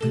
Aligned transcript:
Hej 0.00 0.10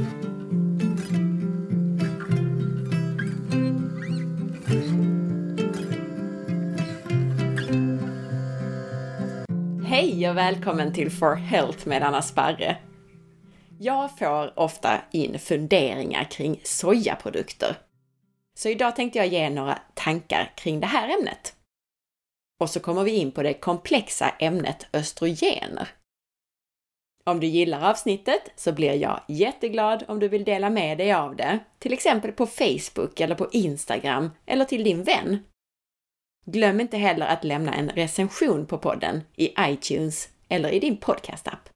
och 10.29 10.37
välkommen 10.37 10.93
till 10.93 11.11
For 11.11 11.35
Health 11.35 11.87
med 11.87 12.03
Anna 12.03 12.21
Sparre. 12.21 12.77
Jag 13.79 14.17
får 14.17 14.59
ofta 14.59 15.01
in 15.11 15.39
funderingar 15.39 16.23
kring 16.23 16.61
sojaprodukter. 16.63 17.77
Så 18.57 18.69
idag 18.69 18.95
tänkte 18.95 19.19
jag 19.19 19.27
ge 19.27 19.49
några 19.49 19.79
tankar 19.93 20.53
kring 20.57 20.79
det 20.79 20.87
här 20.87 21.17
ämnet. 21.19 21.55
Och 22.59 22.69
så 22.69 22.79
kommer 22.79 23.03
vi 23.03 23.11
in 23.11 23.31
på 23.31 23.43
det 23.43 23.53
komplexa 23.53 24.29
ämnet 24.29 24.87
östrogener. 24.93 25.98
Om 27.29 27.39
du 27.39 27.47
gillar 27.47 27.89
avsnittet 27.89 28.51
så 28.55 28.71
blir 28.71 28.93
jag 28.93 29.21
jätteglad 29.27 30.03
om 30.07 30.19
du 30.19 30.27
vill 30.27 30.43
dela 30.43 30.69
med 30.69 30.97
dig 30.97 31.13
av 31.13 31.35
det, 31.35 31.59
till 31.79 31.93
exempel 31.93 32.31
på 32.31 32.45
Facebook 32.45 33.19
eller 33.19 33.35
på 33.35 33.47
Instagram 33.51 34.29
eller 34.45 34.65
till 34.65 34.83
din 34.83 35.03
vän. 35.03 35.43
Glöm 36.45 36.79
inte 36.79 36.97
heller 36.97 37.27
att 37.27 37.43
lämna 37.43 37.73
en 37.73 37.89
recension 37.89 38.65
på 38.65 38.77
podden 38.77 39.21
i 39.35 39.53
iTunes 39.59 40.29
eller 40.47 40.69
i 40.69 40.79
din 40.79 40.97
podcastapp. 40.97 41.69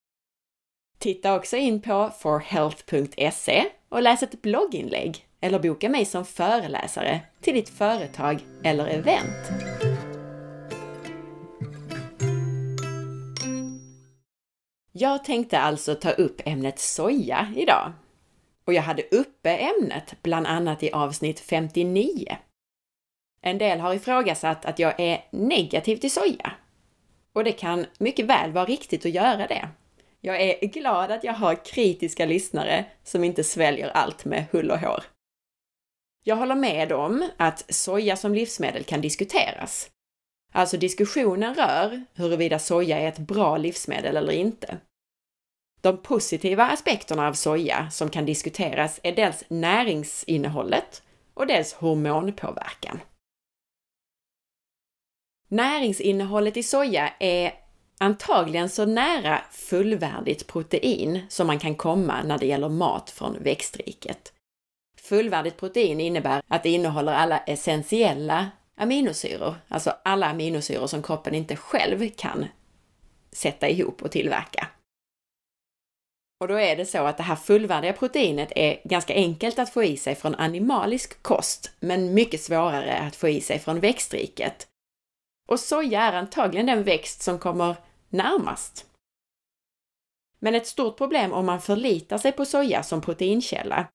Titta 0.98 1.36
också 1.36 1.58
in 1.58 1.82
på 1.82 2.12
forhealth.se 2.20 3.64
och 3.90 4.02
läs 4.02 4.24
ett 4.24 4.42
blogginlägg 4.42 5.28
eller 5.42 5.60
boka 5.60 5.90
mig 5.90 6.06
som 6.06 6.26
föreläsare 6.26 7.22
till 7.42 7.54
ditt 7.54 7.70
företag 7.70 8.40
eller 8.64 8.88
event. 8.88 9.83
Jag 14.96 15.24
tänkte 15.24 15.60
alltså 15.60 15.96
ta 15.96 16.12
upp 16.12 16.42
ämnet 16.46 16.80
soja 16.80 17.54
idag. 17.56 17.92
Och 18.66 18.74
jag 18.74 18.82
hade 18.82 19.04
uppe 19.04 19.50
ämnet 19.50 20.16
bland 20.22 20.48
annat 20.48 20.84
i 20.84 20.92
avsnitt 20.92 21.40
59. 21.40 22.38
En 23.42 23.58
del 23.58 23.80
har 23.80 23.94
ifrågasatt 23.94 24.66
att 24.66 24.80
jag 24.80 25.00
är 25.00 25.26
negativ 25.32 25.98
till 25.98 26.12
soja. 26.12 26.52
Och 27.34 27.44
det 27.44 27.52
kan 27.52 27.86
mycket 27.98 28.26
väl 28.26 28.52
vara 28.52 28.66
riktigt 28.66 29.06
att 29.06 29.12
göra 29.12 29.48
det. 29.48 29.70
Jag 30.22 30.42
är 30.42 30.68
glad 30.68 31.12
att 31.12 31.24
jag 31.24 31.34
har 31.34 31.66
kritiska 31.66 32.26
lyssnare 32.26 32.86
som 33.04 33.24
inte 33.24 33.44
sväljer 33.44 33.90
allt 33.90 34.26
med 34.26 34.46
hull 34.52 34.72
och 34.72 34.80
hår. 34.80 35.04
Jag 36.24 36.36
håller 36.36 36.56
med 36.56 36.92
om 36.92 37.30
att 37.38 37.74
soja 37.74 38.16
som 38.16 38.34
livsmedel 38.34 38.84
kan 38.84 39.02
diskuteras. 39.02 39.90
Alltså 40.56 40.78
diskussionen 40.78 41.56
rör 41.56 42.06
huruvida 42.14 42.60
soja 42.60 43.00
är 43.00 43.08
ett 43.08 43.20
bra 43.20 43.58
livsmedel 43.58 44.18
eller 44.18 44.34
inte. 44.34 44.78
De 45.82 45.98
positiva 45.98 46.64
aspekterna 46.64 47.28
av 47.28 47.34
soja 47.34 47.90
som 47.92 48.10
kan 48.10 48.26
diskuteras 48.26 49.00
är 49.04 49.16
dels 49.16 49.44
näringsinnehållet 49.48 51.04
och 51.34 51.48
dels 51.48 51.74
hormonpåverkan. 51.74 53.00
Näringsinnehållet 55.48 56.58
i 56.58 56.64
soja 56.64 57.14
är 57.20 57.54
antagligen 57.98 58.70
så 58.70 58.86
nära 58.86 59.42
fullvärdigt 59.52 60.48
protein 60.48 61.22
som 61.30 61.48
man 61.48 61.60
kan 61.60 61.76
komma 61.76 62.24
när 62.24 62.38
det 62.38 62.46
gäller 62.46 62.70
mat 62.70 63.10
från 63.10 63.44
växtriket. 63.44 64.34
Fullvärdigt 65.02 65.58
protein 65.58 66.00
innebär 66.00 66.42
att 66.48 66.64
det 66.64 66.70
innehåller 66.70 67.14
alla 67.14 67.38
essentiella 67.38 68.52
aminosyror, 68.76 69.56
alltså 69.68 69.94
alla 70.04 70.28
aminosyror 70.28 70.88
som 70.88 71.04
kroppen 71.04 71.36
inte 71.36 71.56
själv 71.56 72.10
kan 72.10 72.46
sätta 73.32 73.70
ihop 73.70 74.02
och 74.02 74.12
tillverka. 74.12 74.68
Och 76.40 76.48
då 76.48 76.60
är 76.60 76.76
det 76.76 76.86
så 76.86 77.06
att 77.06 77.18
det 77.18 77.24
här 77.24 77.36
fullvärdiga 77.36 77.94
proteinet 77.94 78.52
är 78.56 78.82
ganska 78.84 79.14
enkelt 79.14 79.60
att 79.60 79.70
få 79.70 79.84
i 79.84 79.98
sig 79.98 80.16
från 80.16 80.36
animalisk 80.36 81.24
kost, 81.24 81.72
men 81.80 82.14
mycket 82.14 82.42
svårare 82.42 82.98
att 82.98 83.16
få 83.16 83.30
i 83.30 83.42
sig 83.42 83.60
från 83.60 83.80
växtriket. 83.80 84.68
Och 85.48 85.60
soja 85.60 86.02
är 86.02 86.14
antagligen 86.14 86.66
den 86.66 86.84
växt 86.84 87.22
som 87.22 87.40
kommer 87.40 87.76
närmast. 88.10 88.86
Men 90.40 90.56
ett 90.56 90.68
stort 90.68 90.98
problem 90.98 91.34
om 91.34 91.46
man 91.46 91.62
förlitar 91.62 92.18
sig 92.18 92.32
på 92.32 92.46
soja 92.46 92.84
som 92.84 93.02
proteinkälla 93.02 93.88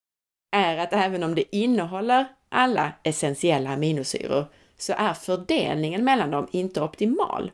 är 0.57 0.77
att 0.77 0.93
även 0.93 1.23
om 1.23 1.35
det 1.35 1.57
innehåller 1.57 2.27
alla 2.49 2.93
essentiella 3.03 3.71
aminosyror 3.71 4.47
så 4.79 4.93
är 4.93 5.15
fördelningen 5.15 6.05
mellan 6.05 6.31
dem 6.31 6.49
inte 6.51 6.83
optimal. 6.83 7.53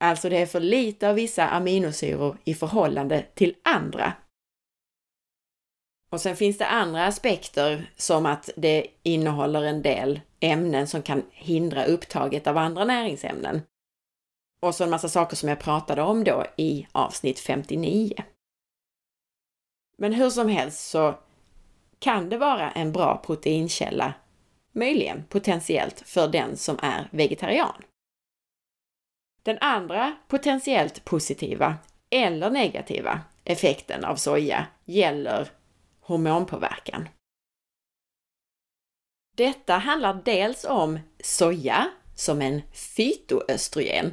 Alltså 0.00 0.28
det 0.28 0.36
är 0.36 0.46
för 0.46 0.60
lite 0.60 1.08
av 1.08 1.14
vissa 1.14 1.48
aminosyror 1.48 2.38
i 2.44 2.54
förhållande 2.54 3.22
till 3.34 3.54
andra. 3.64 4.12
Och 6.10 6.20
sen 6.20 6.36
finns 6.36 6.58
det 6.58 6.66
andra 6.66 7.06
aspekter 7.06 7.90
som 7.96 8.26
att 8.26 8.50
det 8.56 8.86
innehåller 9.02 9.62
en 9.62 9.82
del 9.82 10.20
ämnen 10.40 10.86
som 10.86 11.02
kan 11.02 11.22
hindra 11.30 11.84
upptaget 11.84 12.46
av 12.46 12.58
andra 12.58 12.84
näringsämnen. 12.84 13.62
Och 14.60 14.74
så 14.74 14.84
en 14.84 14.90
massa 14.90 15.08
saker 15.08 15.36
som 15.36 15.48
jag 15.48 15.60
pratade 15.60 16.02
om 16.02 16.24
då 16.24 16.44
i 16.56 16.86
avsnitt 16.92 17.38
59. 17.38 18.14
Men 19.98 20.12
hur 20.12 20.30
som 20.30 20.48
helst 20.48 20.90
så 20.90 21.18
kan 21.98 22.28
det 22.28 22.38
vara 22.38 22.70
en 22.70 22.92
bra 22.92 23.22
proteinkälla, 23.26 24.14
möjligen 24.74 25.24
potentiellt 25.28 26.02
för 26.06 26.28
den 26.28 26.56
som 26.56 26.78
är 26.82 27.08
vegetarian. 27.12 27.82
Den 29.42 29.58
andra 29.60 30.16
potentiellt 30.28 31.04
positiva 31.04 31.76
eller 32.10 32.50
negativa 32.50 33.20
effekten 33.44 34.04
av 34.04 34.16
soja 34.16 34.66
gäller 34.84 35.48
hormonpåverkan. 36.00 37.08
Detta 39.36 39.74
handlar 39.74 40.22
dels 40.24 40.64
om 40.64 40.98
soja 41.22 41.90
som 42.14 42.42
en 42.42 42.62
fytoöstrogen, 42.72 44.12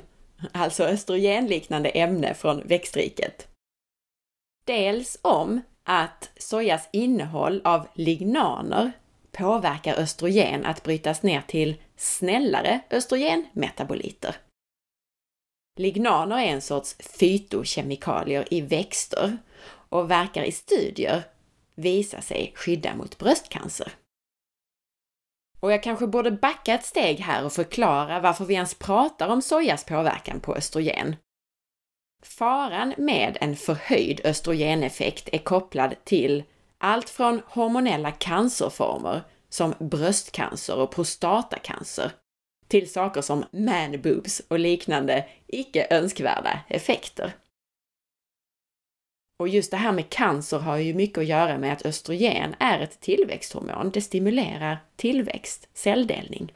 alltså 0.51 0.83
östrogenliknande 0.83 1.89
ämne 1.89 2.33
från 2.33 2.67
växtriket. 2.67 3.47
Dels 4.65 5.19
om 5.21 5.61
att 5.83 6.31
sojas 6.37 6.89
innehåll 6.93 7.61
av 7.63 7.87
lignaner 7.95 8.91
påverkar 9.31 9.95
östrogen 9.95 10.65
att 10.65 10.83
brytas 10.83 11.23
ner 11.23 11.41
till 11.41 11.81
snällare 11.95 12.81
östrogenmetaboliter. 12.89 14.35
Lignaner 15.79 16.37
är 16.37 16.45
en 16.45 16.61
sorts 16.61 16.95
fytokemikalier 16.99 18.53
i 18.53 18.61
växter 18.61 19.37
och 19.89 20.11
verkar 20.11 20.43
i 20.43 20.51
studier 20.51 21.23
visa 21.75 22.21
sig 22.21 22.53
skydda 22.55 22.95
mot 22.95 23.17
bröstcancer. 23.17 23.91
Och 25.59 25.71
jag 25.71 25.83
kanske 25.83 26.07
borde 26.07 26.31
backa 26.31 26.73
ett 26.73 26.85
steg 26.85 27.19
här 27.19 27.45
och 27.45 27.53
förklara 27.53 28.19
varför 28.19 28.45
vi 28.45 28.53
ens 28.53 28.73
pratar 28.73 29.29
om 29.29 29.41
sojas 29.41 29.85
påverkan 29.85 30.39
på 30.39 30.55
östrogen. 30.55 31.15
Faran 32.23 32.93
med 32.97 33.37
en 33.41 33.55
förhöjd 33.55 34.21
östrogeneffekt 34.23 35.29
är 35.31 35.37
kopplad 35.37 35.95
till 36.03 36.43
allt 36.81 37.09
från 37.09 37.41
hormonella 37.47 38.11
cancerformer 38.11 39.23
som 39.49 39.73
bröstcancer 39.79 40.77
och 40.77 40.91
prostatacancer 40.91 42.11
till 42.67 42.91
saker 42.91 43.21
som 43.21 43.45
man-boobs 43.51 44.41
och 44.47 44.59
liknande 44.59 45.29
icke 45.47 45.87
önskvärda 45.89 46.59
effekter. 46.67 47.33
Och 49.39 49.47
just 49.47 49.71
det 49.71 49.77
här 49.77 49.91
med 49.91 50.09
cancer 50.09 50.59
har 50.59 50.77
ju 50.77 50.93
mycket 50.93 51.17
att 51.17 51.25
göra 51.25 51.57
med 51.57 51.73
att 51.73 51.85
östrogen 51.85 52.55
är 52.59 52.79
ett 52.79 52.99
tillväxthormon. 52.99 53.91
Det 53.93 54.01
stimulerar 54.01 54.77
tillväxt, 54.95 55.69
celldelning. 55.73 56.53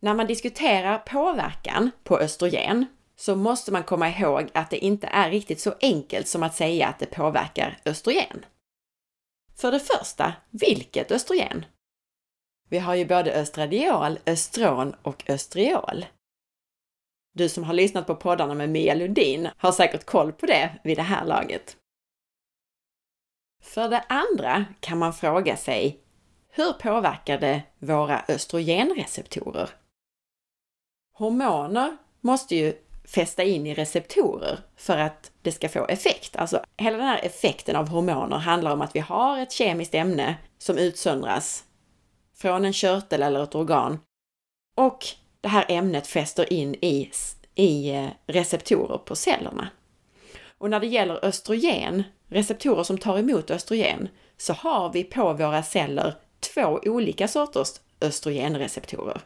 När 0.00 0.14
man 0.14 0.26
diskuterar 0.26 0.98
påverkan 0.98 1.90
på 2.04 2.18
östrogen 2.18 2.86
så 3.20 3.36
måste 3.36 3.72
man 3.72 3.84
komma 3.84 4.08
ihåg 4.08 4.50
att 4.54 4.70
det 4.70 4.78
inte 4.78 5.06
är 5.06 5.30
riktigt 5.30 5.60
så 5.60 5.74
enkelt 5.80 6.28
som 6.28 6.42
att 6.42 6.54
säga 6.54 6.88
att 6.88 6.98
det 6.98 7.06
påverkar 7.06 7.80
östrogen. 7.84 8.44
För 9.56 9.72
det 9.72 9.80
första, 9.80 10.32
vilket 10.50 11.12
östrogen? 11.12 11.64
Vi 12.68 12.78
har 12.78 12.94
ju 12.94 13.04
både 13.04 13.40
östradiol, 13.40 14.18
östron 14.26 14.94
och 15.02 15.24
östriol. 15.30 16.06
Du 17.34 17.48
som 17.48 17.64
har 17.64 17.74
lyssnat 17.74 18.06
på 18.06 18.16
poddarna 18.16 18.54
med 18.54 18.68
Mia 18.68 18.94
Lundin 18.94 19.48
har 19.56 19.72
säkert 19.72 20.04
koll 20.04 20.32
på 20.32 20.46
det 20.46 20.78
vid 20.84 20.98
det 20.98 21.02
här 21.02 21.24
laget. 21.24 21.76
För 23.62 23.88
det 23.88 24.04
andra 24.08 24.64
kan 24.80 24.98
man 24.98 25.12
fråga 25.12 25.56
sig, 25.56 26.00
hur 26.48 26.72
påverkar 26.72 27.38
det 27.38 27.62
våra 27.78 28.24
östrogenreceptorer? 28.28 29.70
Hormoner 31.12 31.96
måste 32.20 32.56
ju 32.56 32.87
fästa 33.08 33.42
in 33.42 33.66
i 33.66 33.74
receptorer 33.74 34.58
för 34.76 34.98
att 34.98 35.30
det 35.42 35.52
ska 35.52 35.68
få 35.68 35.86
effekt. 35.86 36.36
Alltså 36.36 36.60
hela 36.76 36.96
den 36.96 37.06
här 37.06 37.20
effekten 37.24 37.76
av 37.76 37.88
hormoner 37.88 38.36
handlar 38.36 38.72
om 38.72 38.82
att 38.82 38.96
vi 38.96 39.00
har 39.00 39.38
ett 39.38 39.52
kemiskt 39.52 39.94
ämne 39.94 40.36
som 40.58 40.78
utsöndras 40.78 41.64
från 42.36 42.64
en 42.64 42.72
körtel 42.72 43.22
eller 43.22 43.42
ett 43.42 43.54
organ 43.54 43.98
och 44.76 45.06
det 45.40 45.48
här 45.48 45.64
ämnet 45.68 46.06
fäster 46.06 46.52
in 46.52 46.74
i, 46.74 47.10
i 47.54 47.90
eh, 47.90 48.08
receptorer 48.26 48.98
på 48.98 49.16
cellerna. 49.16 49.68
Och 50.58 50.70
när 50.70 50.80
det 50.80 50.86
gäller 50.86 51.24
östrogen, 51.24 52.02
receptorer 52.28 52.82
som 52.82 52.98
tar 52.98 53.18
emot 53.18 53.50
östrogen, 53.50 54.08
så 54.36 54.52
har 54.52 54.92
vi 54.92 55.04
på 55.04 55.32
våra 55.32 55.62
celler 55.62 56.14
två 56.40 56.80
olika 56.82 57.28
sorters 57.28 57.68
östrogenreceptorer. 58.00 59.20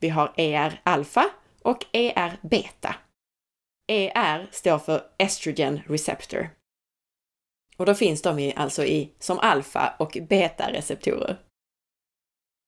Vi 0.00 0.08
har 0.08 0.32
ER-alfa 0.36 1.24
och 1.66 1.84
ER-beta. 1.92 2.94
ER 3.88 4.48
står 4.50 4.78
för 4.78 5.02
Estrogen 5.18 5.80
Receptor. 5.86 6.50
Och 7.76 7.86
då 7.86 7.94
finns 7.94 8.22
de 8.22 8.52
alltså 8.56 8.84
i, 8.84 9.12
som 9.18 9.38
alfa 9.38 9.94
och 9.98 10.18
beta-receptorer. 10.28 11.36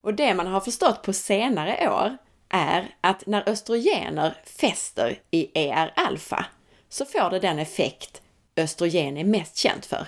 Och 0.03 0.15
det 0.15 0.35
man 0.35 0.47
har 0.47 0.61
förstått 0.61 1.03
på 1.03 1.12
senare 1.12 1.91
år 1.91 2.17
är 2.49 2.97
att 3.00 3.27
när 3.27 3.49
östrogener 3.49 4.37
fäster 4.45 5.21
i 5.31 5.69
ER-alfa 5.69 6.47
så 6.89 7.05
får 7.05 7.31
det 7.31 7.39
den 7.39 7.59
effekt 7.59 8.23
östrogen 8.56 9.17
är 9.17 9.25
mest 9.25 9.56
känt 9.56 9.87
för, 9.87 10.06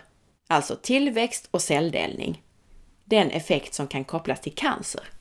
alltså 0.48 0.76
tillväxt 0.76 1.48
och 1.50 1.62
celldelning. 1.62 2.42
Den 3.04 3.30
effekt 3.30 3.74
som 3.74 3.86
kan 3.86 4.04
kopplas 4.04 4.40
till 4.40 4.54
cancer. 4.54 5.19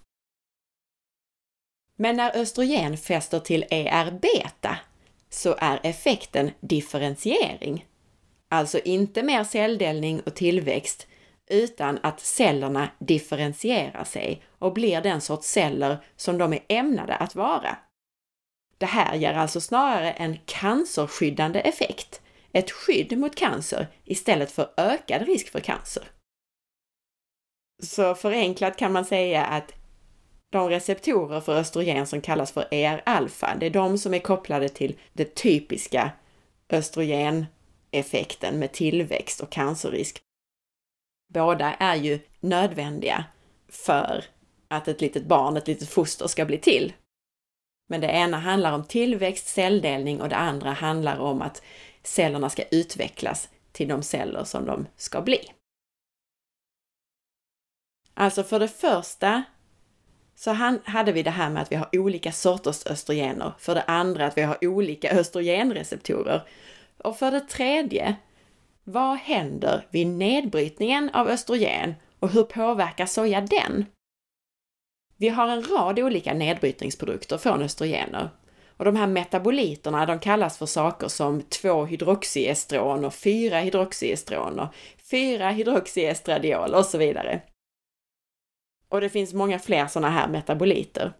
Men 2.02 2.16
när 2.16 2.38
östrogen 2.38 2.98
fäster 2.98 3.40
till 3.40 3.66
ER-beta 3.70 4.78
så 5.30 5.56
är 5.60 5.80
effekten 5.84 6.52
differentiering. 6.60 7.86
Alltså 8.50 8.80
inte 8.80 9.24
mer 9.24 9.44
celldelning 9.44 10.20
och 10.20 10.36
tillväxt, 10.36 11.08
utan 11.48 12.00
att 12.04 12.20
cellerna 12.20 12.90
differentierar 13.00 14.04
sig 14.04 14.44
och 14.60 14.74
blir 14.74 15.02
den 15.02 15.22
sorts 15.22 15.48
celler 15.48 15.98
som 16.16 16.38
de 16.38 16.54
är 16.54 16.60
ämnade 16.68 17.16
att 17.16 17.36
vara. 17.36 17.78
Det 18.78 18.86
här 18.86 19.16
ger 19.16 19.34
alltså 19.34 19.62
snarare 19.62 20.12
en 20.12 20.38
cancerskyddande 20.46 21.60
effekt, 21.60 22.22
ett 22.52 22.72
skydd 22.72 23.18
mot 23.18 23.36
cancer 23.36 23.88
istället 24.06 24.52
för 24.52 24.74
ökad 24.78 25.22
risk 25.22 25.52
för 25.52 25.60
cancer. 25.60 26.04
Så 27.84 28.16
förenklat 28.16 28.78
kan 28.78 28.92
man 28.92 29.06
säga 29.06 29.46
att 29.46 29.79
de 30.50 30.70
receptorer 30.70 31.42
för 31.42 31.56
östrogen 31.56 32.08
som 32.08 32.22
kallas 32.22 32.52
för 32.52 32.68
ER-alfa, 32.72 33.56
det 33.60 33.66
är 33.66 33.70
de 33.70 33.98
som 33.98 34.14
är 34.14 34.20
kopplade 34.20 34.70
till 34.70 35.00
det 35.14 35.36
typiska 35.36 36.12
östrogeneffekten 36.70 38.60
med 38.60 38.72
tillväxt 38.72 39.42
och 39.42 39.50
cancerrisk. 39.50 40.22
Båda 41.34 41.74
är 41.74 41.96
ju 41.96 42.20
nödvändiga 42.40 43.26
för 43.68 44.26
att 44.68 44.88
ett 44.88 45.02
litet 45.02 45.26
barn, 45.26 45.58
ett 45.58 45.68
litet 45.68 45.90
foster 45.90 46.28
ska 46.28 46.46
bli 46.46 46.58
till. 46.58 46.94
Men 47.90 48.02
det 48.02 48.08
ena 48.08 48.40
handlar 48.40 48.74
om 48.74 48.84
tillväxt, 48.84 49.48
celldelning 49.48 50.22
och 50.22 50.30
det 50.30 50.36
andra 50.36 50.72
handlar 50.72 51.20
om 51.20 51.42
att 51.42 51.62
cellerna 52.04 52.50
ska 52.50 52.64
utvecklas 52.64 53.50
till 53.72 53.88
de 53.88 54.04
celler 54.04 54.44
som 54.44 54.66
de 54.66 54.88
ska 54.96 55.22
bli. 55.22 55.52
Alltså 58.14 58.44
för 58.44 58.60
det 58.60 58.68
första 58.68 59.44
så 60.40 60.52
hade 60.84 61.12
vi 61.12 61.24
det 61.24 61.30
här 61.30 61.50
med 61.50 61.62
att 61.62 61.72
vi 61.72 61.76
har 61.76 61.90
olika 61.92 62.32
sorters 62.32 62.88
östrogener. 62.88 63.54
För 63.60 63.76
det 63.76 63.82
andra 63.82 64.26
att 64.26 64.38
vi 64.38 64.42
har 64.42 64.66
olika 64.66 65.12
östrogenreceptorer. 65.20 66.42
Och 66.98 67.18
för 67.18 67.32
det 67.32 67.40
tredje, 67.40 68.16
vad 68.84 69.18
händer 69.18 69.86
vid 69.90 70.08
nedbrytningen 70.08 71.10
av 71.10 71.28
östrogen 71.28 71.96
och 72.20 72.30
hur 72.30 72.44
påverkar 72.44 73.06
soja 73.06 73.42
den? 73.42 73.86
Vi 75.18 75.30
har 75.30 75.48
en 75.48 75.64
rad 75.64 76.00
olika 76.00 76.34
nedbrytningsprodukter 76.34 77.38
från 77.38 77.62
östrogener. 77.62 78.30
Och 78.78 78.86
de 78.86 78.96
här 78.96 79.08
metaboliterna 79.08 80.06
de 80.06 80.20
kallas 80.20 80.58
för 80.58 80.66
saker 80.66 81.08
som 81.08 81.42
2-hydroxyestron 81.42 83.06
och 83.06 83.14
4-hydroxyestron 83.14 84.60
och 84.60 84.74
4-hydroxyestradiol 85.12 86.74
och 86.74 86.86
så 86.86 86.98
vidare. 86.98 87.42
Och 88.90 89.02
det 89.02 89.10
finns 89.10 89.34
många 89.34 89.60
fler 89.60 89.88
sådana 89.88 90.10
här 90.10 90.28
metaboliter. 90.28 91.14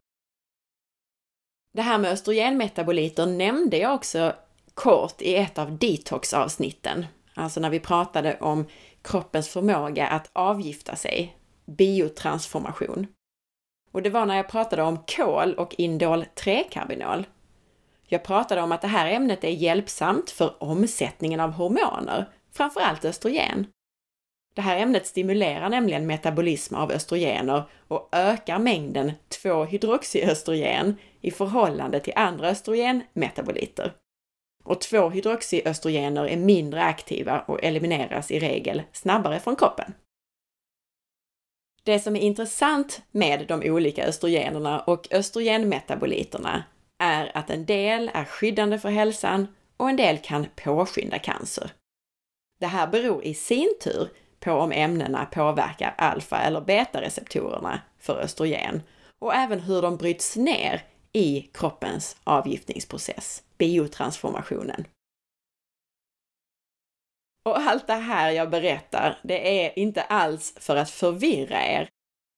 Det 1.74 1.82
här 1.82 1.98
med 1.98 2.12
östrogenmetaboliter 2.12 3.26
nämnde 3.26 3.78
jag 3.78 3.96
också 3.96 4.36
kort 4.74 5.22
i 5.22 5.36
ett 5.36 5.58
av 5.58 5.78
detoxavsnitten, 5.78 7.06
Alltså 7.40 7.60
när 7.60 7.70
vi 7.70 7.80
pratade 7.80 8.38
om 8.40 8.66
kroppens 9.02 9.50
förmåga 9.50 10.08
att 10.08 10.30
avgifta 10.34 10.96
sig, 10.96 11.38
biotransformation. 11.66 13.08
Och 13.92 14.02
det 14.02 14.10
var 14.10 14.26
när 14.26 14.36
jag 14.36 14.50
pratade 14.50 14.84
om 14.84 14.98
kol 14.98 15.54
och 15.54 15.76
indol 15.78 16.26
3-karbinol. 16.36 17.26
Jag 18.08 18.24
pratade 18.24 18.62
om 18.62 18.72
att 18.72 18.82
det 18.82 18.88
här 18.88 19.12
ämnet 19.12 19.44
är 19.44 19.50
hjälpsamt 19.50 20.30
för 20.30 20.64
omsättningen 20.64 21.40
av 21.40 21.52
hormoner, 21.52 22.30
framförallt 22.52 23.06
östrogen. 23.06 23.68
Det 24.60 24.64
här 24.64 24.78
ämnet 24.78 25.08
stimulerar 25.08 25.70
nämligen 25.70 26.08
metabolism 26.08 26.76
av 26.76 26.92
östrogener 26.92 27.64
och 27.88 28.10
ökar 28.12 28.60
mängden 28.60 29.12
2-hydroxyöstrogen 29.30 30.96
i 31.22 31.32
förhållande 31.32 32.00
till 32.00 32.14
andra 32.16 32.50
östrogenmetaboliter. 32.50 33.94
Och 34.64 34.82
2-hydroxyöstrogener 34.82 36.28
är 36.28 36.38
mindre 36.38 36.84
aktiva 36.84 37.40
och 37.40 37.64
elimineras 37.64 38.32
i 38.32 38.40
regel 38.40 38.82
snabbare 38.92 39.40
från 39.40 39.56
kroppen. 39.56 39.94
Det 41.84 42.00
som 42.00 42.16
är 42.16 42.22
intressant 42.22 43.02
med 43.12 43.48
de 43.48 43.62
olika 43.64 44.06
östrogenerna 44.08 44.80
och 44.80 45.08
östrogenmetaboliterna 45.12 46.64
är 47.04 47.38
att 47.38 47.50
en 47.50 47.66
del 47.66 48.12
är 48.14 48.26
skyddande 48.26 48.80
för 48.80 48.90
hälsan 48.90 49.48
och 49.78 49.90
en 49.90 49.96
del 49.96 50.18
kan 50.18 50.46
påskynda 50.56 51.20
cancer. 51.20 51.72
Det 52.60 52.68
här 52.68 52.88
beror 52.88 53.24
i 53.24 53.34
sin 53.34 53.74
tur 53.84 54.10
på 54.40 54.52
om 54.52 54.72
ämnena 54.72 55.26
påverkar 55.26 55.96
alfa 55.98 56.38
eller 56.38 56.62
beta-receptorerna 56.62 57.82
för 58.00 58.20
östrogen 58.20 58.82
och 59.20 59.36
även 59.36 59.60
hur 59.60 59.82
de 59.82 59.98
bryts 59.98 60.36
ner 60.36 60.84
i 61.12 61.42
kroppens 61.42 62.18
avgiftningsprocess, 62.24 63.44
biotransformationen. 63.58 64.86
Och 67.46 67.58
allt 67.58 67.88
det 67.88 67.94
här 67.94 68.32
jag 68.32 68.50
berättar, 68.50 69.20
det 69.24 69.66
är 69.66 69.80
inte 69.80 70.02
alls 70.02 70.54
för 70.60 70.76
att 70.76 70.90
förvirra 70.90 71.66
er, 71.66 71.90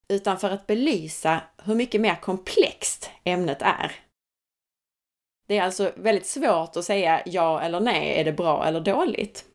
utan 0.08 0.38
för 0.38 0.50
att 0.50 0.66
belysa 0.66 1.40
hur 1.64 1.74
mycket 1.74 2.00
mer 2.00 2.14
komplext 2.14 3.10
ämnet 3.24 3.62
är. 3.62 3.92
Det 5.48 5.58
är 5.58 5.62
alltså 5.62 5.92
väldigt 5.96 6.26
svårt 6.26 6.76
att 6.76 6.84
säga 6.84 7.22
ja 7.26 7.60
eller 7.60 7.80
nej, 7.80 8.20
är 8.20 8.24
det 8.24 8.32
bra 8.32 8.66
eller 8.66 8.80
dåligt? 8.80 9.51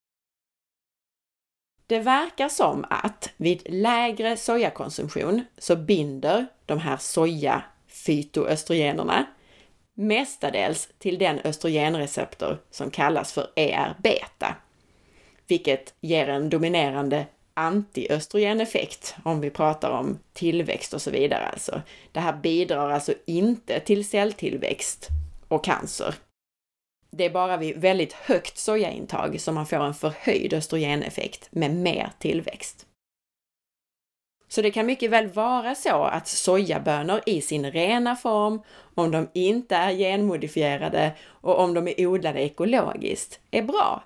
Det 1.87 1.99
verkar 1.99 2.49
som 2.49 2.85
att 2.89 3.29
vid 3.37 3.61
lägre 3.69 4.37
sojakonsumtion 4.37 5.43
så 5.57 5.75
binder 5.75 6.45
de 6.65 6.79
här 6.79 6.97
soja 6.97 7.63
fytoöstrogenerna 7.87 9.25
mestadels 9.93 10.89
till 10.99 11.17
den 11.17 11.39
östrogenreceptor 11.39 12.57
som 12.71 12.91
kallas 12.91 13.33
för 13.33 13.47
ER-beta, 13.55 14.55
vilket 15.47 15.93
ger 16.01 16.29
en 16.29 16.49
dominerande 16.49 17.25
antiöstrogeneffekt 17.53 19.15
om 19.23 19.41
vi 19.41 19.49
pratar 19.49 19.91
om 19.91 20.19
tillväxt 20.33 20.93
och 20.93 21.01
så 21.01 21.11
vidare. 21.11 21.45
Alltså. 21.47 21.81
Det 22.11 22.19
här 22.19 22.33
bidrar 22.33 22.89
alltså 22.89 23.13
inte 23.25 23.79
till 23.79 24.09
celltillväxt 24.09 25.07
och 25.47 25.65
cancer. 25.65 26.15
Det 27.09 27.25
är 27.25 27.29
bara 27.29 27.57
vid 27.57 27.77
väldigt 27.77 28.13
högt 28.13 28.57
sojaintag 28.57 29.41
som 29.41 29.55
man 29.55 29.65
får 29.65 29.77
en 29.77 29.93
förhöjd 29.93 30.53
östrogeneffekt 30.53 31.47
med 31.51 31.75
mer 31.75 32.11
tillväxt. 32.19 32.85
Så 34.47 34.61
det 34.61 34.71
kan 34.71 34.85
mycket 34.85 35.11
väl 35.11 35.27
vara 35.27 35.75
så 35.75 36.03
att 36.03 36.27
sojabönor 36.27 37.21
i 37.25 37.41
sin 37.41 37.71
rena 37.71 38.15
form, 38.15 38.61
om 38.95 39.11
de 39.11 39.29
inte 39.33 39.75
är 39.75 39.91
genmodifierade 39.91 41.15
och 41.27 41.59
om 41.59 41.73
de 41.73 41.87
är 41.87 42.07
odlade 42.07 42.41
ekologiskt, 42.41 43.39
är 43.51 43.61
bra. 43.61 44.03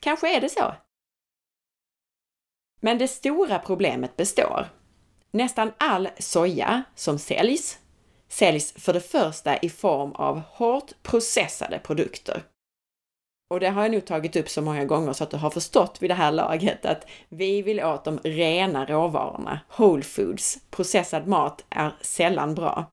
Kanske 0.00 0.36
är 0.36 0.40
det 0.40 0.48
så. 0.48 0.74
Men 2.80 2.98
det 2.98 3.08
stora 3.08 3.58
problemet 3.58 4.16
består. 4.16 4.66
Nästan 5.30 5.72
all 5.78 6.08
soja 6.18 6.82
som 6.94 7.18
säljs 7.18 7.78
säljs 8.30 8.72
för 8.72 8.92
det 8.92 9.00
första 9.00 9.56
i 9.56 9.68
form 9.68 10.12
av 10.12 10.40
hårt 10.50 11.02
processade 11.02 11.78
produkter. 11.78 12.42
Och 13.50 13.60
det 13.60 13.68
har 13.68 13.82
jag 13.82 13.92
nog 13.92 14.04
tagit 14.04 14.36
upp 14.36 14.48
så 14.48 14.62
många 14.62 14.84
gånger 14.84 15.12
så 15.12 15.24
att 15.24 15.30
du 15.30 15.36
har 15.36 15.50
förstått 15.50 16.02
vid 16.02 16.10
det 16.10 16.14
här 16.14 16.32
laget 16.32 16.86
att 16.86 17.06
vi 17.28 17.62
vill 17.62 17.80
åt 17.80 18.04
de 18.04 18.18
rena 18.18 18.84
råvarorna, 18.86 19.60
whole 19.76 20.02
foods. 20.02 20.58
Processad 20.70 21.26
mat 21.26 21.64
är 21.70 21.96
sällan 22.00 22.54
bra. 22.54 22.90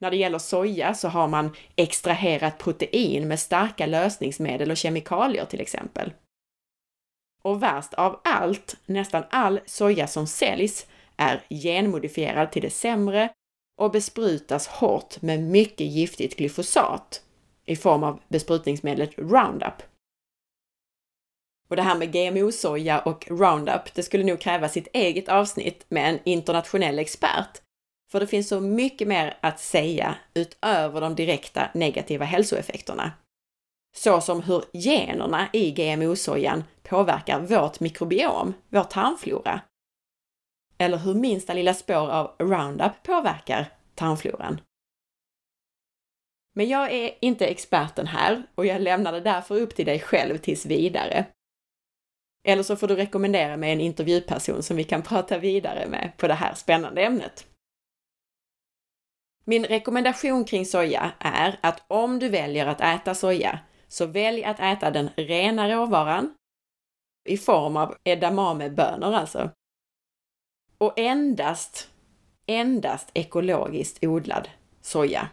När 0.00 0.10
det 0.10 0.16
gäller 0.16 0.38
soja 0.38 0.94
så 0.94 1.08
har 1.08 1.28
man 1.28 1.56
extraherat 1.76 2.58
protein 2.58 3.28
med 3.28 3.40
starka 3.40 3.86
lösningsmedel 3.86 4.70
och 4.70 4.76
kemikalier 4.76 5.44
till 5.44 5.60
exempel. 5.60 6.12
Och 7.42 7.62
värst 7.62 7.94
av 7.94 8.20
allt, 8.24 8.76
nästan 8.86 9.24
all 9.30 9.60
soja 9.66 10.06
som 10.06 10.26
säljs 10.26 10.86
är 11.16 11.42
genmodifierad 11.50 12.52
till 12.52 12.62
det 12.62 12.70
sämre 12.70 13.30
och 13.80 13.90
besprutas 13.90 14.66
hårt 14.66 15.22
med 15.22 15.42
mycket 15.42 15.86
giftigt 15.86 16.36
glyfosat 16.36 17.22
i 17.66 17.76
form 17.76 18.02
av 18.02 18.20
besprutningsmedlet 18.28 19.18
Roundup. 19.18 19.82
Och 21.68 21.76
det 21.76 21.82
här 21.82 21.98
med 21.98 22.12
GMO-soja 22.12 23.00
och 23.00 23.30
Roundup, 23.30 23.94
det 23.94 24.02
skulle 24.02 24.24
nog 24.24 24.40
kräva 24.40 24.68
sitt 24.68 24.88
eget 24.92 25.28
avsnitt 25.28 25.86
med 25.88 26.10
en 26.10 26.18
internationell 26.24 26.98
expert. 26.98 27.62
För 28.12 28.20
det 28.20 28.26
finns 28.26 28.48
så 28.48 28.60
mycket 28.60 29.08
mer 29.08 29.38
att 29.40 29.60
säga 29.60 30.14
utöver 30.34 31.00
de 31.00 31.14
direkta 31.14 31.70
negativa 31.74 32.24
hälsoeffekterna. 32.24 33.12
Så 33.96 34.20
som 34.20 34.42
hur 34.42 34.64
generna 34.72 35.48
i 35.52 35.70
GMO-sojan 35.70 36.64
påverkar 36.82 37.40
vårt 37.40 37.80
mikrobiom, 37.80 38.54
vår 38.68 38.84
tarmflora. 38.84 39.60
Eller 40.80 40.98
hur 40.98 41.14
minsta 41.14 41.54
lilla 41.54 41.74
spår 41.74 42.10
av 42.10 42.36
Roundup 42.38 43.02
påverkar 43.02 43.72
tarmfloran. 43.94 44.60
Men 46.54 46.68
jag 46.68 46.92
är 46.92 47.14
inte 47.20 47.46
experten 47.46 48.06
här 48.06 48.42
och 48.54 48.66
jag 48.66 48.82
lämnar 48.82 49.12
det 49.12 49.20
därför 49.20 49.60
upp 49.60 49.74
till 49.74 49.86
dig 49.86 50.00
själv 50.00 50.38
tills 50.38 50.66
vidare. 50.66 51.26
Eller 52.44 52.62
så 52.62 52.76
får 52.76 52.88
du 52.88 52.96
rekommendera 52.96 53.56
mig 53.56 53.72
en 53.72 53.80
intervjuperson 53.80 54.62
som 54.62 54.76
vi 54.76 54.84
kan 54.84 55.02
prata 55.02 55.38
vidare 55.38 55.88
med 55.88 56.12
på 56.16 56.28
det 56.28 56.34
här 56.34 56.54
spännande 56.54 57.02
ämnet. 57.02 57.46
Min 59.44 59.64
rekommendation 59.64 60.44
kring 60.44 60.66
soja 60.66 61.12
är 61.18 61.58
att 61.62 61.84
om 61.88 62.18
du 62.18 62.28
väljer 62.28 62.66
att 62.66 62.80
äta 62.80 63.14
soja, 63.14 63.58
så 63.88 64.06
välj 64.06 64.44
att 64.44 64.60
äta 64.60 64.90
den 64.90 65.10
rena 65.16 65.68
råvaran 65.68 66.34
i 67.28 67.36
form 67.36 67.76
av 67.76 67.96
edamamebönor 68.04 69.14
alltså. 69.14 69.50
Och 70.80 70.98
endast, 70.98 71.88
endast 72.46 73.10
ekologiskt 73.14 74.04
odlad 74.04 74.48
soja. 74.80 75.28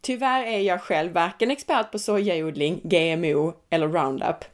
Tyvärr 0.00 0.44
är 0.44 0.60
jag 0.60 0.82
själv 0.82 1.12
varken 1.12 1.50
expert 1.50 1.92
på 1.92 1.98
sojaodling, 1.98 2.80
GMO 2.82 3.52
eller 3.70 3.88
Roundup, 3.88 4.44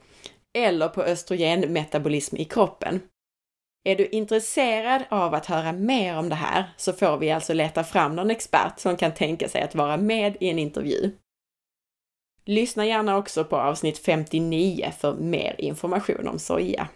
eller 0.58 0.88
på 0.88 1.02
östrogenmetabolism 1.02 2.36
i 2.36 2.44
kroppen. 2.44 3.00
Är 3.84 3.96
du 3.96 4.06
intresserad 4.06 5.04
av 5.10 5.34
att 5.34 5.46
höra 5.46 5.72
mer 5.72 6.18
om 6.18 6.28
det 6.28 6.34
här 6.34 6.72
så 6.76 6.92
får 6.92 7.16
vi 7.16 7.30
alltså 7.30 7.54
leta 7.54 7.84
fram 7.84 8.16
någon 8.16 8.30
expert 8.30 8.80
som 8.80 8.96
kan 8.96 9.14
tänka 9.14 9.48
sig 9.48 9.62
att 9.62 9.74
vara 9.74 9.96
med 9.96 10.36
i 10.40 10.50
en 10.50 10.58
intervju. 10.58 11.10
Lyssna 12.44 12.86
gärna 12.86 13.16
också 13.16 13.44
på 13.44 13.56
avsnitt 13.56 13.98
59 13.98 14.92
för 14.98 15.14
mer 15.14 15.54
information 15.58 16.28
om 16.28 16.38
soja. 16.38 16.88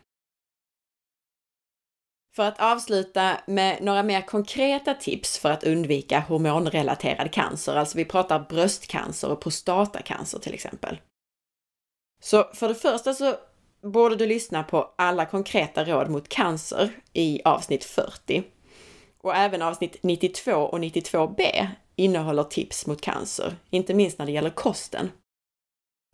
För 2.36 2.42
att 2.42 2.60
avsluta 2.60 3.40
med 3.46 3.82
några 3.82 4.02
mer 4.02 4.20
konkreta 4.20 4.94
tips 4.94 5.38
för 5.38 5.50
att 5.50 5.64
undvika 5.64 6.20
hormonrelaterad 6.20 7.32
cancer, 7.32 7.76
alltså 7.76 7.98
vi 7.98 8.04
pratar 8.04 8.46
bröstcancer 8.48 9.30
och 9.30 9.40
prostatacancer 9.40 10.38
till 10.38 10.54
exempel. 10.54 11.00
Så 12.22 12.44
för 12.54 12.68
det 12.68 12.74
första 12.74 13.14
så 13.14 13.34
borde 13.82 14.16
du 14.16 14.26
lyssna 14.26 14.62
på 14.62 14.94
alla 14.96 15.26
konkreta 15.26 15.84
råd 15.84 16.10
mot 16.10 16.28
cancer 16.28 16.90
i 17.12 17.40
avsnitt 17.44 17.84
40. 17.84 18.42
Och 19.18 19.36
även 19.36 19.62
avsnitt 19.62 19.96
92 20.02 20.52
och 20.52 20.78
92b 20.78 21.66
innehåller 21.96 22.44
tips 22.44 22.86
mot 22.86 23.00
cancer, 23.00 23.56
inte 23.70 23.94
minst 23.94 24.18
när 24.18 24.26
det 24.26 24.32
gäller 24.32 24.50
kosten. 24.50 25.10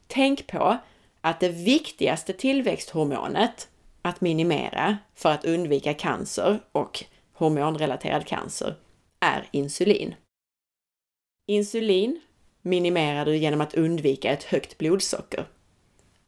Tänk 0.06 0.46
på 0.46 0.76
att 1.20 1.40
det 1.40 1.48
viktigaste 1.48 2.32
tillväxthormonet 2.32 3.68
att 4.02 4.20
minimera 4.20 4.98
för 5.14 5.32
att 5.32 5.44
undvika 5.44 5.94
cancer 5.94 6.60
och 6.72 7.04
hormonrelaterad 7.32 8.26
cancer 8.26 8.74
är 9.20 9.48
insulin. 9.50 10.14
Insulin 11.46 12.20
minimerar 12.62 13.24
du 13.24 13.36
genom 13.36 13.60
att 13.60 13.74
undvika 13.74 14.30
ett 14.30 14.44
högt 14.44 14.78
blodsocker. 14.78 15.46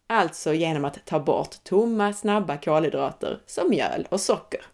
Alltså 0.07 0.55
genom 0.55 0.85
att 0.85 1.07
ta 1.07 1.21
bort 1.21 1.65
tomma, 1.65 2.13
snabba 2.13 2.57
kolhydrater 2.57 3.41
som 3.47 3.71
mjöl 3.71 4.07
och 4.11 4.21
socker. 4.21 4.67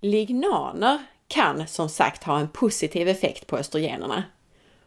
Lignaner 0.00 1.06
kan 1.28 1.66
som 1.66 1.88
sagt 1.88 2.24
ha 2.24 2.38
en 2.38 2.48
positiv 2.48 3.08
effekt 3.08 3.46
på 3.46 3.58
östrogenerna. 3.58 4.24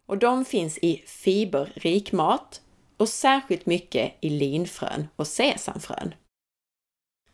Och 0.06 0.18
de 0.18 0.46
finns 0.46 0.78
i 0.78 1.04
fiberrik 1.08 2.12
mat 2.12 2.62
och 2.98 3.10
särskilt 3.10 3.66
mycket 3.66 4.14
i 4.22 4.30
linfrön 4.30 5.08
och 5.16 5.28
sesamfrön. 5.28 6.14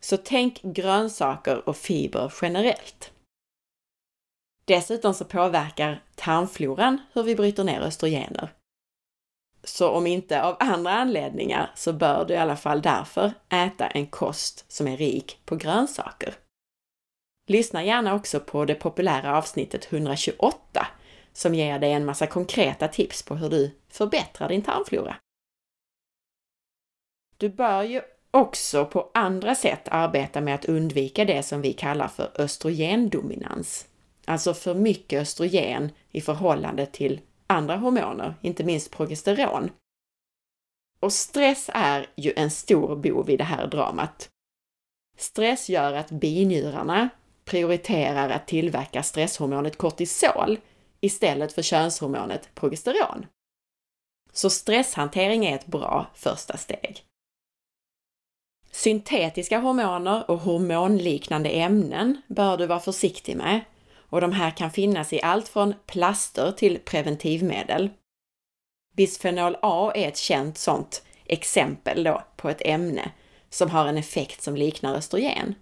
Så 0.00 0.16
tänk 0.16 0.62
grönsaker 0.62 1.68
och 1.68 1.76
fiber 1.76 2.32
generellt. 2.42 3.12
Dessutom 4.64 5.14
så 5.14 5.24
påverkar 5.24 6.02
tarmfloran 6.14 7.00
hur 7.12 7.22
vi 7.22 7.36
bryter 7.36 7.64
ner 7.64 7.80
östrogener. 7.80 8.52
Så 9.64 9.90
om 9.90 10.06
inte 10.06 10.42
av 10.42 10.56
andra 10.60 10.90
anledningar 10.90 11.70
så 11.74 11.92
bör 11.92 12.24
du 12.24 12.34
i 12.34 12.36
alla 12.36 12.56
fall 12.56 12.82
därför 12.82 13.32
äta 13.48 13.86
en 13.86 14.06
kost 14.06 14.72
som 14.72 14.88
är 14.88 14.96
rik 14.96 15.38
på 15.44 15.56
grönsaker. 15.56 16.34
Lyssna 17.46 17.84
gärna 17.84 18.14
också 18.14 18.40
på 18.40 18.64
det 18.64 18.74
populära 18.74 19.38
avsnittet 19.38 19.92
128 19.92 20.86
som 21.32 21.54
ger 21.54 21.78
dig 21.78 21.92
en 21.92 22.04
massa 22.04 22.26
konkreta 22.26 22.88
tips 22.88 23.22
på 23.22 23.34
hur 23.34 23.50
du 23.50 23.78
förbättrar 23.88 24.48
din 24.48 24.62
tarmflora. 24.62 25.16
Du 27.36 27.48
bör 27.48 27.82
ju 27.82 28.02
också 28.30 28.86
på 28.86 29.10
andra 29.14 29.54
sätt 29.54 29.88
arbeta 29.90 30.40
med 30.40 30.54
att 30.54 30.64
undvika 30.64 31.24
det 31.24 31.42
som 31.42 31.60
vi 31.60 31.72
kallar 31.72 32.08
för 32.08 32.30
östrogendominans. 32.34 33.86
Alltså 34.24 34.54
för 34.54 34.74
mycket 34.74 35.22
östrogen 35.22 35.90
i 36.10 36.20
förhållande 36.20 36.86
till 36.86 37.20
andra 37.46 37.76
hormoner, 37.76 38.34
inte 38.40 38.64
minst 38.64 38.90
progesteron. 38.90 39.70
Och 41.00 41.12
stress 41.12 41.70
är 41.74 42.06
ju 42.16 42.32
en 42.36 42.50
stor 42.50 42.96
bov 42.96 43.30
i 43.30 43.36
det 43.36 43.44
här 43.44 43.66
dramat. 43.66 44.28
Stress 45.16 45.68
gör 45.68 45.92
att 45.92 46.10
binjurarna 46.10 47.08
prioriterar 47.44 48.30
att 48.30 48.46
tillverka 48.46 49.02
stresshormonet 49.02 49.78
kortisol 49.78 50.58
istället 51.00 51.52
för 51.52 51.62
könshormonet 51.62 52.54
progesteron. 52.54 53.26
Så 54.32 54.50
stresshantering 54.50 55.46
är 55.46 55.54
ett 55.54 55.66
bra 55.66 56.06
första 56.14 56.56
steg. 56.56 57.04
Syntetiska 58.74 59.58
hormoner 59.58 60.30
och 60.30 60.38
hormonliknande 60.38 61.50
ämnen 61.50 62.22
bör 62.26 62.56
du 62.56 62.66
vara 62.66 62.80
försiktig 62.80 63.36
med 63.36 63.60
och 63.96 64.20
de 64.20 64.32
här 64.32 64.50
kan 64.50 64.70
finnas 64.70 65.12
i 65.12 65.22
allt 65.22 65.48
från 65.48 65.74
plaster 65.86 66.52
till 66.52 66.78
preventivmedel. 66.78 67.90
Bisfenol 68.96 69.56
A 69.62 69.92
är 69.94 70.08
ett 70.08 70.16
känt 70.16 70.58
sådant 70.58 71.04
exempel 71.24 72.04
då 72.04 72.22
på 72.36 72.48
ett 72.48 72.62
ämne 72.64 73.10
som 73.50 73.70
har 73.70 73.86
en 73.86 73.98
effekt 73.98 74.42
som 74.42 74.56
liknar 74.56 74.94
östrogen. 74.94 75.54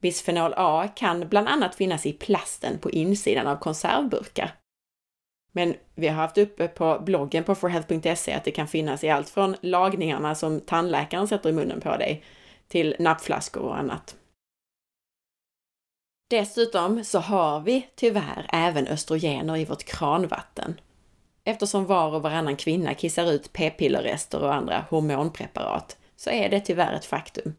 Bisfenol 0.00 0.54
A 0.56 0.88
kan 0.96 1.28
bland 1.28 1.48
annat 1.48 1.74
finnas 1.74 2.06
i 2.06 2.12
plasten 2.12 2.78
på 2.78 2.90
insidan 2.90 3.46
av 3.46 3.56
konservburkar. 3.56 4.54
Men 5.56 5.74
vi 5.94 6.08
har 6.08 6.16
haft 6.16 6.38
uppe 6.38 6.68
på 6.68 6.98
bloggen 7.04 7.44
på 7.44 7.54
forhealth.se 7.54 8.32
att 8.32 8.44
det 8.44 8.50
kan 8.50 8.68
finnas 8.68 9.04
i 9.04 9.10
allt 9.10 9.28
från 9.28 9.56
lagningarna 9.60 10.34
som 10.34 10.60
tandläkaren 10.60 11.28
sätter 11.28 11.48
i 11.48 11.52
munnen 11.52 11.80
på 11.80 11.96
dig 11.96 12.24
till 12.68 12.96
nappflaskor 12.98 13.62
och 13.62 13.78
annat. 13.78 14.16
Dessutom 16.30 17.04
så 17.04 17.18
har 17.18 17.60
vi 17.60 17.88
tyvärr 17.94 18.46
även 18.52 18.86
östrogener 18.86 19.56
i 19.56 19.64
vårt 19.64 19.84
kranvatten 19.84 20.80
eftersom 21.44 21.86
var 21.86 22.14
och 22.14 22.22
varannan 22.22 22.56
kvinna 22.56 22.94
kissar 22.94 23.32
ut 23.32 23.52
p-pillerrester 23.52 24.42
och 24.42 24.54
andra 24.54 24.84
hormonpreparat 24.90 25.96
så 26.16 26.30
är 26.30 26.48
det 26.48 26.60
tyvärr 26.60 26.92
ett 26.92 27.04
faktum. 27.04 27.54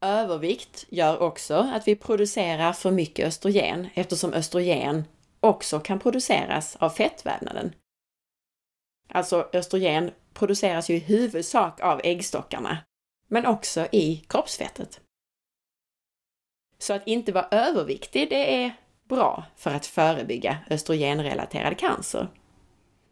Övervikt 0.00 0.86
gör 0.88 1.22
också 1.22 1.54
att 1.54 1.88
vi 1.88 1.96
producerar 1.96 2.72
för 2.72 2.90
mycket 2.90 3.26
östrogen 3.26 3.88
eftersom 3.94 4.32
östrogen 4.32 5.04
också 5.42 5.80
kan 5.80 5.98
produceras 5.98 6.76
av 6.76 6.90
fettvävnaden. 6.90 7.74
Alltså 9.08 9.48
östrogen 9.52 10.10
produceras 10.34 10.90
ju 10.90 10.94
i 10.94 10.98
huvudsak 10.98 11.80
av 11.80 12.00
äggstockarna, 12.04 12.78
men 13.28 13.46
också 13.46 13.86
i 13.92 14.24
kroppsfettet. 14.28 15.00
Så 16.78 16.92
att 16.92 17.06
inte 17.06 17.32
vara 17.32 17.48
överviktig, 17.50 18.30
det 18.30 18.64
är 18.64 18.76
bra 19.08 19.44
för 19.56 19.70
att 19.70 19.86
förebygga 19.86 20.58
östrogenrelaterad 20.70 21.78
cancer. 21.78 22.28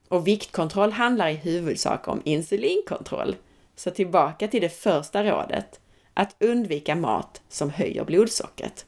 Och 0.09 0.27
viktkontroll 0.27 0.93
handlar 0.93 1.29
i 1.29 1.35
huvudsak 1.35 2.09
om 2.09 2.23
insulinkontroll. 2.25 3.37
Så 3.77 3.91
tillbaka 3.91 4.49
till 4.49 4.61
det 4.61 4.69
första 4.69 5.25
rådet, 5.25 5.81
att 6.15 6.37
undvika 6.39 6.97
mat 6.97 7.43
som 7.49 7.71
höjer 7.71 8.05
blodsockret 8.05 8.87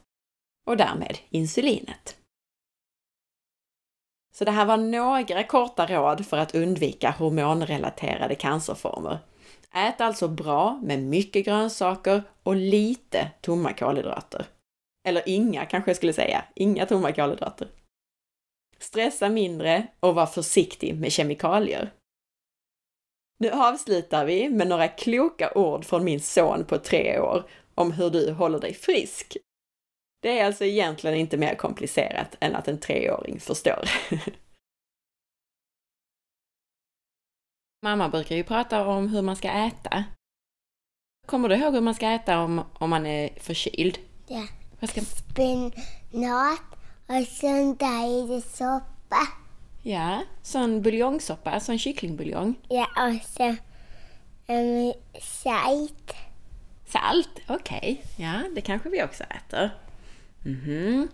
och 0.65 0.77
därmed 0.77 1.17
insulinet. 1.29 2.17
Så 4.37 4.45
det 4.45 4.51
här 4.51 4.65
var 4.65 4.77
några 4.77 5.43
korta 5.43 5.85
råd 5.85 6.25
för 6.25 6.37
att 6.37 6.55
undvika 6.55 7.11
hormonrelaterade 7.11 8.35
cancerformer. 8.35 9.17
Ät 9.75 10.01
alltså 10.01 10.27
bra 10.27 10.79
med 10.83 10.99
mycket 10.99 11.45
grönsaker 11.45 12.23
och 12.43 12.55
lite 12.55 13.31
tomma 13.41 13.73
kolhydrater. 13.73 14.45
Eller 15.07 15.23
inga 15.29 15.65
kanske 15.65 15.89
jag 15.89 15.97
skulle 15.97 16.13
säga, 16.13 16.45
inga 16.55 16.85
tomma 16.85 17.11
kolhydrater. 17.11 17.67
Stressa 18.79 19.29
mindre 19.29 19.87
och 19.99 20.15
var 20.15 20.25
försiktig 20.25 20.95
med 20.95 21.11
kemikalier. 21.11 21.91
Nu 23.39 23.51
avslutar 23.51 24.25
vi 24.25 24.49
med 24.49 24.67
några 24.67 24.87
kloka 24.87 25.51
ord 25.55 25.85
från 25.85 26.03
min 26.03 26.19
son 26.19 26.65
på 26.65 26.77
tre 26.77 27.19
år 27.19 27.49
om 27.75 27.91
hur 27.91 28.09
du 28.09 28.31
håller 28.31 28.59
dig 28.59 28.73
frisk. 28.73 29.37
Det 30.23 30.39
är 30.39 30.45
alltså 30.45 30.65
egentligen 30.65 31.17
inte 31.17 31.37
mer 31.37 31.55
komplicerat 31.55 32.37
än 32.39 32.55
att 32.55 32.67
en 32.67 32.79
treåring 32.79 33.39
förstår. 33.39 33.89
Mamma 37.81 38.09
brukar 38.09 38.35
ju 38.35 38.43
prata 38.43 38.87
om 38.87 39.09
hur 39.09 39.21
man 39.21 39.35
ska 39.35 39.49
äta. 39.49 40.03
Kommer 41.27 41.49
du 41.49 41.55
ihåg 41.55 41.73
hur 41.73 41.81
man 41.81 41.95
ska 41.95 42.09
äta 42.09 42.39
om, 42.39 42.61
om 42.73 42.89
man 42.89 43.05
är 43.05 43.29
förkyld? 43.39 43.99
Ja. 44.27 44.47
Vad 44.79 44.89
ska... 44.89 45.01
Spenat 45.01 46.59
och 47.07 47.27
sen 47.27 47.75
där 47.75 48.07
i 48.07 48.27
det 48.27 48.41
soppa. 48.41 49.27
Ja, 49.81 50.23
sån 50.41 50.81
buljongsoppa, 50.81 51.59
sån 51.59 51.79
kycklingbuljong. 51.79 52.55
Ja, 52.69 52.87
och 52.97 53.21
så 53.25 53.55
um, 54.47 54.93
salt. 55.21 56.15
Salt, 56.85 57.41
okej. 57.47 58.03
Ja, 58.17 58.41
det 58.55 58.61
kanske 58.61 58.89
vi 58.89 59.03
också 59.03 59.23
äter. 59.23 59.71
Mhm. 60.43 61.07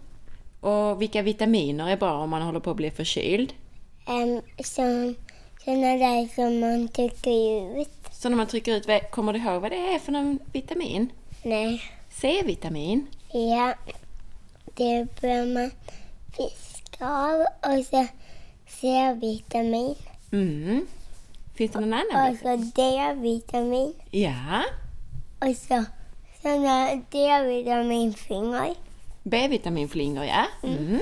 Och 0.59 1.01
vilka 1.01 1.21
vitaminer 1.21 1.89
är 1.89 1.97
bra 1.97 2.13
om 2.13 2.29
man 2.29 2.41
håller 2.41 2.59
på 2.59 2.71
att 2.71 2.77
bli 2.77 2.91
förkyld? 2.91 3.53
Um, 4.07 4.41
så, 4.57 5.13
såna 5.65 5.97
där 5.97 6.35
som 6.35 6.59
man 6.59 6.87
trycker 6.87 7.81
ut. 7.81 7.89
Så 8.11 8.29
när 8.29 8.37
man 8.37 8.47
trycker 8.47 8.75
ut, 8.75 9.11
kommer 9.11 9.33
du 9.33 9.39
ihåg 9.39 9.61
vad 9.61 9.71
det 9.71 9.93
är 9.93 9.99
för 9.99 10.11
någon 10.11 10.39
vitamin? 10.51 11.11
Nej. 11.43 11.81
C-vitamin? 12.09 13.07
Ja. 13.31 13.73
Det 14.75 15.21
bör 15.21 15.53
man 15.53 15.71
fiska 16.37 17.09
av 17.09 17.41
och 17.41 17.85
så 17.85 18.07
C-vitamin. 18.67 19.95
Mm. 20.31 20.87
Finns 21.55 21.71
det 21.71 21.79
någon 21.79 21.93
annan? 21.93 22.31
Och 22.31 22.37
så 22.37 22.55
D-vitamin. 22.55 23.93
Ja. 24.11 24.63
Och 25.39 25.55
så 25.55 25.83
såna 26.41 26.95
D-vitaminfingrar. 27.11 28.75
B-vitaminflingor, 29.29 30.25
ja. 30.25 30.45
Mm. 30.63 30.99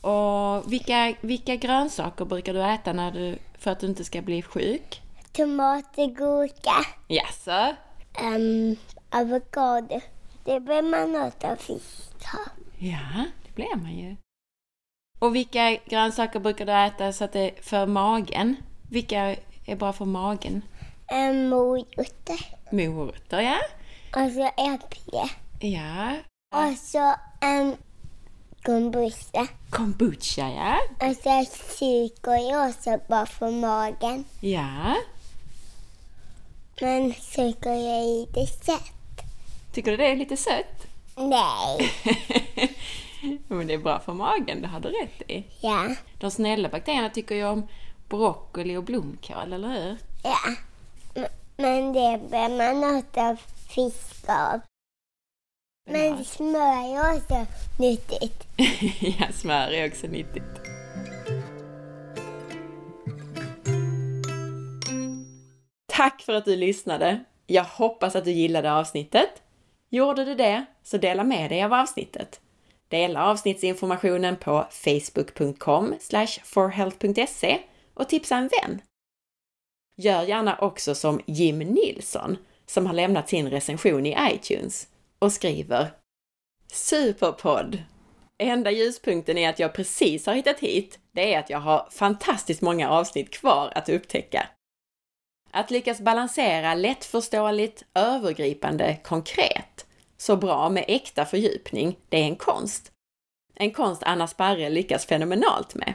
Och 0.00 0.72
vilka, 0.72 1.14
vilka 1.20 1.56
grönsaker 1.56 2.24
brukar 2.24 2.54
du 2.54 2.62
äta 2.62 2.92
när 2.92 3.12
du, 3.12 3.38
för 3.58 3.70
att 3.70 3.80
du 3.80 3.86
inte 3.86 4.04
ska 4.04 4.22
bli 4.22 4.42
sjuk? 4.42 5.02
Tomater, 5.32 6.06
gurka, 6.06 6.74
Jaså? 7.08 7.74
um, 8.22 8.76
avokado. 9.10 10.00
Det 10.44 10.60
bör 10.60 10.82
man 10.82 11.26
äta 11.26 11.56
fisk 11.56 12.12
av. 12.34 12.52
Ja, 12.78 13.24
det 13.46 13.54
blir 13.54 13.76
man 13.76 13.92
ju. 13.92 14.16
Och 15.18 15.34
vilka 15.34 15.76
grönsaker 15.86 16.40
brukar 16.40 16.66
du 16.66 16.72
äta 16.72 17.12
så 17.12 17.24
att 17.24 17.32
det 17.32 17.40
är 17.40 17.62
för 17.62 17.86
magen? 17.86 18.56
Vilka 18.90 19.36
är 19.66 19.76
bra 19.76 19.92
för 19.92 20.04
magen? 20.04 20.62
Um, 21.12 21.48
morötter. 21.48 22.56
Morötter, 22.70 23.40
ja. 23.40 23.58
Och 24.16 24.32
så 24.32 24.44
äpple. 24.46 25.28
Ja. 25.60 26.16
Och 26.52 26.78
så 26.78 27.14
um, 27.46 27.76
kombucha. 28.62 29.46
Kombucha, 29.70 30.48
ja. 30.48 30.78
Och 31.08 31.16
så 31.16 31.28
är 31.28 32.68
också 32.68 32.98
bra 33.08 33.26
för 33.26 33.50
magen. 33.50 34.24
Ja. 34.40 34.96
Men 36.80 37.14
socker 37.14 37.70
är 37.70 38.20
lite 38.20 38.46
sött. 38.46 38.92
Tycker 39.72 39.90
du 39.90 39.96
det 39.96 40.06
är 40.06 40.16
lite 40.16 40.36
sött? 40.36 40.86
Nej. 41.16 41.92
Men 43.48 43.66
det 43.66 43.74
är 43.74 43.78
bra 43.78 44.00
för 44.00 44.12
magen, 44.12 44.62
det 44.62 44.68
har 44.68 44.80
du 44.80 44.88
rätt 44.88 45.30
i. 45.30 45.44
Ja. 45.60 45.88
De 46.18 46.30
snälla 46.30 46.68
bakterierna 46.68 47.10
tycker 47.10 47.34
ju 47.34 47.44
om 47.44 47.68
broccoli 48.08 48.76
och 48.76 48.84
blomkål, 48.84 49.52
eller 49.52 49.68
hur? 49.68 49.96
Ja. 50.22 50.38
Men 51.56 51.92
det 51.92 52.20
bör 52.30 52.48
man 52.48 52.98
äta 52.98 53.36
fisk 53.68 54.28
av. 54.28 54.60
Men 55.84 56.24
smör 56.24 56.96
är 56.96 57.16
också 57.16 57.46
nyttigt. 57.78 58.46
ja, 59.18 59.26
smör 59.32 59.72
är 59.72 59.88
också 59.88 60.06
nyttigt. 60.06 60.42
Tack 65.86 66.22
för 66.22 66.32
att 66.32 66.44
du 66.44 66.56
lyssnade! 66.56 67.24
Jag 67.46 67.64
hoppas 67.64 68.16
att 68.16 68.24
du 68.24 68.30
gillade 68.30 68.72
avsnittet. 68.72 69.42
Gjorde 69.88 70.24
du 70.24 70.34
det, 70.34 70.64
så 70.82 70.96
dela 70.96 71.24
med 71.24 71.50
dig 71.50 71.64
av 71.64 71.72
avsnittet. 71.72 72.40
Dela 72.88 73.24
avsnittsinformationen 73.24 74.36
på 74.36 74.66
facebook.com 74.70 75.94
forhealth.se 76.44 77.58
och 77.94 78.08
tipsa 78.08 78.36
en 78.36 78.48
vän. 78.48 78.82
Gör 79.96 80.22
gärna 80.22 80.58
också 80.58 80.94
som 80.94 81.20
Jim 81.26 81.58
Nilsson 81.58 82.36
som 82.66 82.86
har 82.86 82.94
lämnat 82.94 83.28
sin 83.28 83.50
recension 83.50 84.06
i 84.06 84.16
iTunes 84.32 84.88
och 85.22 85.32
skriver 85.32 85.90
Superpodd! 86.72 87.82
Enda 88.38 88.70
ljuspunkten 88.70 89.38
är 89.38 89.50
att 89.50 89.58
jag 89.58 89.74
precis 89.74 90.26
har 90.26 90.34
hittat 90.34 90.58
hit, 90.60 90.98
det 91.12 91.34
är 91.34 91.38
att 91.38 91.50
jag 91.50 91.58
har 91.58 91.88
fantastiskt 91.90 92.62
många 92.62 92.90
avsnitt 92.90 93.30
kvar 93.30 93.72
att 93.74 93.88
upptäcka. 93.88 94.46
Att 95.50 95.70
lyckas 95.70 96.00
balansera 96.00 96.74
lättförståeligt, 96.74 97.84
övergripande, 97.94 98.96
konkret, 99.04 99.86
så 100.16 100.36
bra 100.36 100.68
med 100.68 100.84
äkta 100.88 101.24
fördjupning, 101.24 101.98
det 102.08 102.16
är 102.16 102.24
en 102.24 102.36
konst. 102.36 102.92
En 103.54 103.70
konst 103.70 104.02
Anna 104.02 104.26
Sparre 104.26 104.70
lyckas 104.70 105.06
fenomenalt 105.06 105.74
med. 105.74 105.94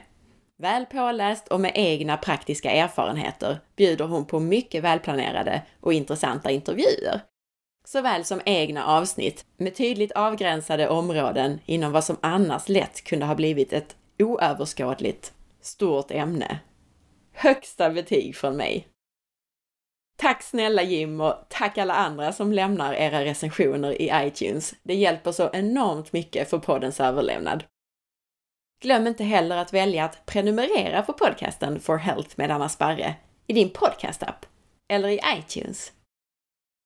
Väl 0.57 0.85
påläst 0.85 1.47
och 1.47 1.59
med 1.59 1.71
egna 1.75 2.17
praktiska 2.17 2.71
erfarenheter 2.71 3.59
bjuder 3.75 4.05
hon 4.05 4.25
på 4.25 4.39
mycket 4.39 4.83
välplanerade 4.83 5.61
och 5.81 5.93
intressanta 5.93 6.51
intervjuer 6.51 7.21
såväl 7.87 8.25
som 8.25 8.41
egna 8.45 8.85
avsnitt 8.85 9.45
med 9.57 9.75
tydligt 9.75 10.11
avgränsade 10.11 10.89
områden 10.89 11.59
inom 11.65 11.91
vad 11.91 12.03
som 12.03 12.17
annars 12.21 12.69
lätt 12.69 13.03
kunde 13.03 13.25
ha 13.25 13.35
blivit 13.35 13.73
ett 13.73 13.95
oöverskådligt, 14.19 15.33
stort 15.61 16.11
ämne. 16.11 16.59
Högsta 17.33 17.89
betyg 17.89 18.35
från 18.35 18.57
mig! 18.57 18.87
Tack 20.17 20.43
snälla 20.43 20.83
Jim 20.83 21.21
och 21.21 21.35
tack 21.49 21.77
alla 21.77 21.93
andra 21.93 22.33
som 22.33 22.53
lämnar 22.53 22.93
era 22.93 23.25
recensioner 23.25 24.01
i 24.01 24.11
iTunes. 24.27 24.75
Det 24.83 24.95
hjälper 24.95 25.31
så 25.31 25.49
enormt 25.53 26.13
mycket 26.13 26.49
för 26.49 26.59
poddens 26.59 26.99
överlevnad. 26.99 27.63
Glöm 28.81 29.07
inte 29.07 29.23
heller 29.23 29.57
att 29.57 29.73
välja 29.73 30.05
att 30.05 30.25
prenumerera 30.25 31.01
på 31.01 31.13
podcasten 31.13 31.79
For 31.79 31.97
Health 31.97 32.29
med 32.35 32.51
Anna 32.51 32.69
Sparre 32.69 33.15
i 33.47 33.53
din 33.53 33.69
podcastapp 33.69 34.45
eller 34.89 35.09
i 35.09 35.19
iTunes. 35.37 35.91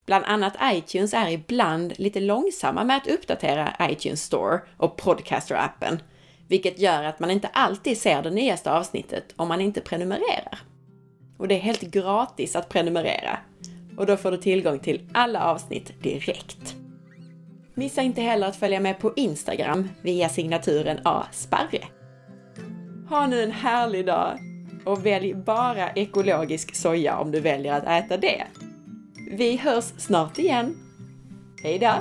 Bland 0.06 0.26
annat 0.26 0.54
iTunes 0.64 1.14
är 1.14 1.30
ibland 1.30 2.00
lite 2.00 2.20
långsamma 2.20 2.84
med 2.84 2.98
att 2.98 3.08
uppdatera 3.08 3.74
iTunes 3.82 4.24
Store 4.24 4.60
och 4.78 5.02
Podcaster-appen, 5.02 6.00
vilket 6.48 6.80
gör 6.80 7.04
att 7.04 7.20
man 7.20 7.32
inte 7.32 7.48
alltid 7.48 7.98
ser 7.98 8.22
det 8.22 8.30
nyaste 8.30 8.72
avsnittet 8.72 9.34
om 9.36 9.48
man 9.48 9.62
inte 9.62 9.82
prenumererar. 9.82 10.60
Och 11.38 11.48
det 11.48 11.56
är 11.56 11.60
helt 11.60 11.82
gratis 11.82 12.56
att 12.56 12.70
prenumerera 12.70 13.40
och 13.98 14.06
då 14.06 14.18
får 14.18 14.32
du 14.32 14.38
tillgång 14.38 14.80
till 14.80 15.10
alla 15.14 15.44
avsnitt 15.46 16.04
direkt. 16.04 16.76
Missa 17.74 18.02
inte 18.02 18.22
heller 18.22 18.48
att 18.48 18.56
följa 18.56 18.80
med 18.80 19.00
på 19.00 19.14
Instagram 19.16 19.90
via 20.02 20.30
signaturen 20.30 21.00
asparre. 21.04 21.88
Ha 23.10 23.28
nu 23.28 23.44
en 23.44 23.52
härlig 23.52 24.06
dag 24.06 24.40
och 24.86 25.06
välj 25.06 25.34
bara 25.34 25.92
ekologisk 25.92 26.76
soja 26.76 27.18
om 27.18 27.32
du 27.32 27.40
väljer 27.40 27.74
att 27.74 28.04
äta 28.04 28.18
det. 28.18 28.44
Vi 29.28 29.58
hörs 29.58 29.94
snart 29.98 30.38
igen. 30.38 30.76
Hej 31.64 31.80
då! 31.80 31.94